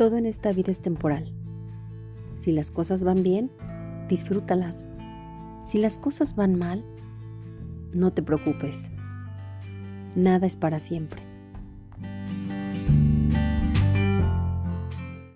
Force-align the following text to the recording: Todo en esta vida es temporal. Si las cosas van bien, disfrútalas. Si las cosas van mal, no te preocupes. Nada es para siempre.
Todo 0.00 0.16
en 0.16 0.24
esta 0.24 0.50
vida 0.50 0.72
es 0.72 0.80
temporal. 0.80 1.30
Si 2.32 2.52
las 2.52 2.70
cosas 2.70 3.04
van 3.04 3.22
bien, 3.22 3.50
disfrútalas. 4.08 4.86
Si 5.66 5.76
las 5.76 5.98
cosas 5.98 6.34
van 6.34 6.58
mal, 6.58 6.82
no 7.94 8.10
te 8.10 8.22
preocupes. 8.22 8.88
Nada 10.16 10.46
es 10.46 10.56
para 10.56 10.80
siempre. 10.80 11.20